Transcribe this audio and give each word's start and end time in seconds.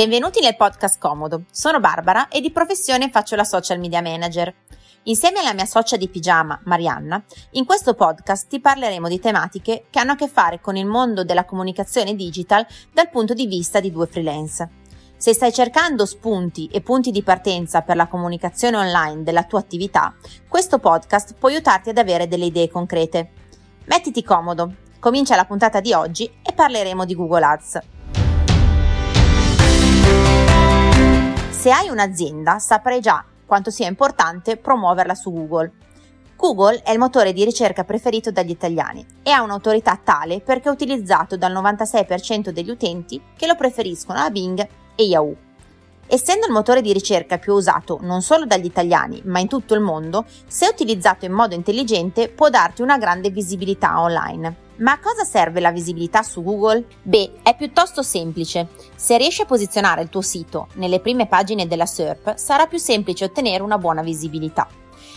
Benvenuti 0.00 0.40
nel 0.40 0.56
podcast 0.56 0.98
Comodo. 0.98 1.42
Sono 1.50 1.78
Barbara 1.78 2.28
e 2.28 2.40
di 2.40 2.50
professione 2.50 3.10
faccio 3.10 3.36
la 3.36 3.44
social 3.44 3.78
media 3.78 4.00
manager. 4.00 4.50
Insieme 5.02 5.40
alla 5.40 5.52
mia 5.52 5.66
socia 5.66 5.98
di 5.98 6.08
pigiama, 6.08 6.58
Marianna, 6.64 7.22
in 7.50 7.66
questo 7.66 7.92
podcast 7.92 8.48
ti 8.48 8.60
parleremo 8.60 9.08
di 9.08 9.20
tematiche 9.20 9.88
che 9.90 9.98
hanno 9.98 10.12
a 10.12 10.14
che 10.14 10.26
fare 10.26 10.58
con 10.62 10.76
il 10.76 10.86
mondo 10.86 11.22
della 11.22 11.44
comunicazione 11.44 12.14
digital 12.14 12.66
dal 12.94 13.10
punto 13.10 13.34
di 13.34 13.46
vista 13.46 13.78
di 13.78 13.92
due 13.92 14.06
freelance. 14.06 14.70
Se 15.18 15.34
stai 15.34 15.52
cercando 15.52 16.06
spunti 16.06 16.66
e 16.72 16.80
punti 16.80 17.10
di 17.10 17.22
partenza 17.22 17.82
per 17.82 17.96
la 17.96 18.06
comunicazione 18.06 18.78
online 18.78 19.22
della 19.22 19.44
tua 19.44 19.58
attività, 19.58 20.14
questo 20.48 20.78
podcast 20.78 21.34
può 21.38 21.50
aiutarti 21.50 21.90
ad 21.90 21.98
avere 21.98 22.26
delle 22.26 22.46
idee 22.46 22.70
concrete. 22.70 23.32
Mettiti 23.84 24.24
comodo, 24.24 24.76
comincia 24.98 25.36
la 25.36 25.44
puntata 25.44 25.80
di 25.80 25.92
oggi 25.92 26.24
e 26.42 26.54
parleremo 26.54 27.04
di 27.04 27.14
Google 27.14 27.44
Ads. 27.44 27.80
Se 31.60 31.70
hai 31.70 31.90
un'azienda, 31.90 32.58
saprai 32.58 33.00
già 33.00 33.22
quanto 33.44 33.70
sia 33.70 33.86
importante 33.86 34.56
promuoverla 34.56 35.14
su 35.14 35.30
Google. 35.30 35.70
Google 36.34 36.80
è 36.82 36.90
il 36.90 36.98
motore 36.98 37.34
di 37.34 37.44
ricerca 37.44 37.84
preferito 37.84 38.30
dagli 38.30 38.48
italiani 38.48 39.04
e 39.22 39.30
ha 39.30 39.42
un'autorità 39.42 40.00
tale 40.02 40.40
perché 40.40 40.70
è 40.70 40.72
utilizzato 40.72 41.36
dal 41.36 41.52
96% 41.52 42.48
degli 42.48 42.70
utenti 42.70 43.20
che 43.36 43.46
lo 43.46 43.56
preferiscono 43.56 44.20
a 44.20 44.30
Bing 44.30 44.66
e 44.94 45.02
Yahoo. 45.02 45.36
Essendo 46.06 46.46
il 46.46 46.52
motore 46.52 46.80
di 46.80 46.94
ricerca 46.94 47.36
più 47.36 47.52
usato 47.52 47.98
non 48.00 48.22
solo 48.22 48.46
dagli 48.46 48.64
italiani, 48.64 49.20
ma 49.26 49.38
in 49.38 49.46
tutto 49.46 49.74
il 49.74 49.80
mondo, 49.80 50.24
se 50.46 50.66
utilizzato 50.66 51.26
in 51.26 51.32
modo 51.32 51.54
intelligente 51.54 52.30
può 52.30 52.48
darti 52.48 52.80
una 52.80 52.96
grande 52.96 53.28
visibilità 53.28 54.00
online. 54.00 54.68
Ma 54.80 54.92
a 54.92 54.98
cosa 54.98 55.24
serve 55.24 55.60
la 55.60 55.72
visibilità 55.72 56.22
su 56.22 56.42
Google? 56.42 56.84
Beh, 57.02 57.40
è 57.42 57.54
piuttosto 57.54 58.02
semplice. 58.02 58.68
Se 58.94 59.18
riesci 59.18 59.42
a 59.42 59.46
posizionare 59.46 60.00
il 60.02 60.08
tuo 60.08 60.22
sito 60.22 60.68
nelle 60.74 61.00
prime 61.00 61.26
pagine 61.26 61.66
della 61.66 61.84
SERP, 61.84 62.34
sarà 62.36 62.66
più 62.66 62.78
semplice 62.78 63.24
ottenere 63.24 63.62
una 63.62 63.76
buona 63.76 64.02
visibilità. 64.02 64.66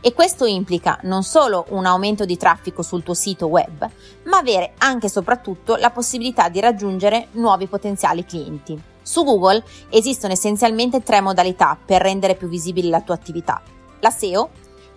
E 0.00 0.12
questo 0.12 0.44
implica 0.44 0.98
non 1.02 1.22
solo 1.22 1.66
un 1.70 1.86
aumento 1.86 2.24
di 2.24 2.36
traffico 2.36 2.82
sul 2.82 3.04
tuo 3.04 3.14
sito 3.14 3.46
web, 3.46 3.88
ma 4.24 4.38
avere 4.38 4.74
anche 4.78 5.06
e 5.06 5.10
soprattutto 5.10 5.76
la 5.76 5.90
possibilità 5.90 6.48
di 6.48 6.58
raggiungere 6.58 7.28
nuovi 7.32 7.68
potenziali 7.68 8.24
clienti. 8.24 8.80
Su 9.02 9.22
Google 9.22 9.62
esistono 9.88 10.32
essenzialmente 10.32 11.02
tre 11.02 11.20
modalità 11.20 11.78
per 11.82 12.02
rendere 12.02 12.34
più 12.34 12.48
visibile 12.48 12.88
la 12.88 13.02
tua 13.02 13.14
attività. 13.14 13.62
La 14.00 14.10
SEO, 14.10 14.50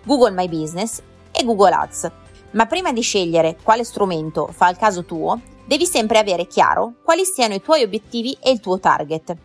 Google 0.04 0.32
My 0.32 0.48
Business 0.48 1.00
e 1.30 1.44
Google 1.44 1.74
Ads. 1.74 2.10
Ma 2.52 2.64
prima 2.64 2.92
di 2.92 3.02
scegliere 3.02 3.58
quale 3.62 3.84
strumento 3.84 4.48
fa 4.50 4.66
al 4.66 4.78
caso 4.78 5.04
tuo, 5.04 5.40
devi 5.66 5.84
sempre 5.84 6.18
avere 6.18 6.46
chiaro 6.46 6.94
quali 7.04 7.26
siano 7.26 7.52
i 7.52 7.60
tuoi 7.60 7.82
obiettivi 7.82 8.36
e 8.40 8.50
il 8.50 8.60
tuo 8.60 8.80
target. 8.80 9.36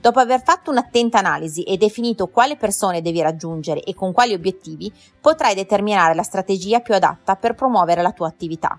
Dopo 0.00 0.20
aver 0.20 0.42
fatto 0.42 0.70
un'attenta 0.70 1.18
analisi 1.18 1.64
e 1.64 1.76
definito 1.76 2.28
quale 2.28 2.56
persone 2.56 3.02
devi 3.02 3.20
raggiungere 3.20 3.82
e 3.82 3.94
con 3.94 4.12
quali 4.12 4.32
obiettivi, 4.32 4.92
potrai 5.20 5.54
determinare 5.54 6.14
la 6.14 6.22
strategia 6.22 6.80
più 6.80 6.94
adatta 6.94 7.34
per 7.34 7.54
promuovere 7.54 8.02
la 8.02 8.12
tua 8.12 8.28
attività. 8.28 8.78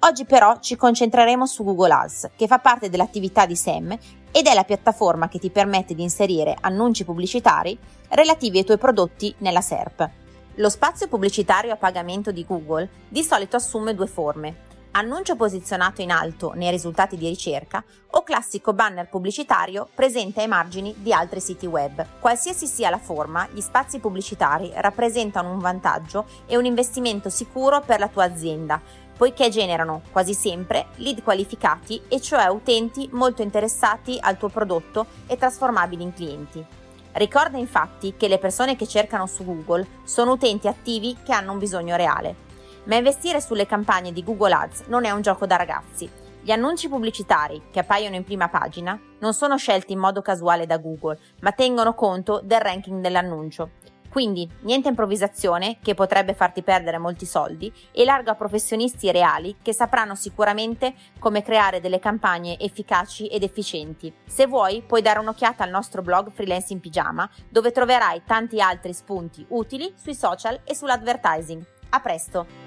Oggi 0.00 0.26
però 0.26 0.58
ci 0.60 0.76
concentreremo 0.76 1.46
su 1.46 1.64
Google 1.64 1.92
Ads, 1.92 2.30
che 2.36 2.46
fa 2.46 2.58
parte 2.58 2.90
dell'attività 2.90 3.46
di 3.46 3.56
SEM 3.56 3.96
ed 4.30 4.46
è 4.46 4.52
la 4.52 4.64
piattaforma 4.64 5.28
che 5.28 5.38
ti 5.38 5.48
permette 5.48 5.94
di 5.94 6.02
inserire 6.02 6.54
annunci 6.60 7.04
pubblicitari 7.04 7.78
relativi 8.10 8.58
ai 8.58 8.64
tuoi 8.64 8.78
prodotti 8.78 9.34
nella 9.38 9.62
SERP. 9.62 10.10
Lo 10.58 10.70
spazio 10.70 11.06
pubblicitario 11.06 11.70
a 11.70 11.76
pagamento 11.76 12.32
di 12.32 12.46
Google 12.46 12.88
di 13.10 13.22
solito 13.22 13.56
assume 13.56 13.94
due 13.94 14.06
forme. 14.06 14.64
Annuncio 14.92 15.36
posizionato 15.36 16.00
in 16.00 16.10
alto 16.10 16.52
nei 16.54 16.70
risultati 16.70 17.18
di 17.18 17.28
ricerca 17.28 17.84
o 18.12 18.22
classico 18.22 18.72
banner 18.72 19.06
pubblicitario 19.10 19.86
presente 19.94 20.40
ai 20.40 20.48
margini 20.48 20.94
di 20.96 21.12
altri 21.12 21.40
siti 21.40 21.66
web. 21.66 22.06
Qualsiasi 22.20 22.66
sia 22.66 22.88
la 22.88 22.96
forma, 22.96 23.46
gli 23.52 23.60
spazi 23.60 23.98
pubblicitari 23.98 24.72
rappresentano 24.76 25.52
un 25.52 25.58
vantaggio 25.58 26.24
e 26.46 26.56
un 26.56 26.64
investimento 26.64 27.28
sicuro 27.28 27.82
per 27.82 27.98
la 27.98 28.08
tua 28.08 28.24
azienda, 28.24 28.80
poiché 29.14 29.50
generano 29.50 30.00
quasi 30.10 30.32
sempre 30.32 30.86
lead 30.94 31.22
qualificati 31.22 32.00
e 32.08 32.18
cioè 32.18 32.46
utenti 32.46 33.10
molto 33.12 33.42
interessati 33.42 34.16
al 34.18 34.38
tuo 34.38 34.48
prodotto 34.48 35.04
e 35.26 35.36
trasformabili 35.36 36.02
in 36.02 36.14
clienti. 36.14 36.66
Ricorda 37.16 37.56
infatti 37.56 38.14
che 38.14 38.28
le 38.28 38.38
persone 38.38 38.76
che 38.76 38.86
cercano 38.86 39.26
su 39.26 39.42
Google 39.42 39.86
sono 40.04 40.32
utenti 40.32 40.68
attivi 40.68 41.16
che 41.24 41.32
hanno 41.32 41.52
un 41.52 41.58
bisogno 41.58 41.96
reale. 41.96 42.44
Ma 42.84 42.96
investire 42.96 43.40
sulle 43.40 43.64
campagne 43.64 44.12
di 44.12 44.22
Google 44.22 44.52
Ads 44.52 44.82
non 44.88 45.06
è 45.06 45.10
un 45.10 45.22
gioco 45.22 45.46
da 45.46 45.56
ragazzi. 45.56 46.08
Gli 46.42 46.50
annunci 46.50 46.90
pubblicitari 46.90 47.68
che 47.70 47.80
appaiono 47.80 48.16
in 48.16 48.22
prima 48.22 48.48
pagina 48.48 49.00
non 49.18 49.32
sono 49.32 49.56
scelti 49.56 49.94
in 49.94 49.98
modo 49.98 50.20
casuale 50.20 50.66
da 50.66 50.76
Google, 50.76 51.18
ma 51.40 51.52
tengono 51.52 51.94
conto 51.94 52.40
del 52.44 52.60
ranking 52.60 53.00
dell'annuncio 53.00 53.70
quindi 54.16 54.50
niente 54.60 54.88
improvvisazione 54.88 55.76
che 55.82 55.92
potrebbe 55.92 56.32
farti 56.32 56.62
perdere 56.62 56.96
molti 56.96 57.26
soldi 57.26 57.70
e 57.92 58.02
largo 58.06 58.30
a 58.30 58.34
professionisti 58.34 59.12
reali 59.12 59.56
che 59.60 59.74
sapranno 59.74 60.14
sicuramente 60.14 60.94
come 61.18 61.42
creare 61.42 61.82
delle 61.82 61.98
campagne 61.98 62.58
efficaci 62.58 63.26
ed 63.26 63.42
efficienti. 63.42 64.10
Se 64.24 64.46
vuoi 64.46 64.80
puoi 64.80 65.02
dare 65.02 65.18
un'occhiata 65.18 65.64
al 65.64 65.68
nostro 65.68 66.00
blog 66.00 66.30
Freelance 66.32 66.72
in 66.72 66.80
Pigiama 66.80 67.28
dove 67.46 67.72
troverai 67.72 68.22
tanti 68.24 68.58
altri 68.58 68.94
spunti 68.94 69.44
utili 69.50 69.92
sui 69.94 70.14
social 70.14 70.60
e 70.64 70.74
sull'advertising. 70.74 71.62
A 71.90 72.00
presto! 72.00 72.65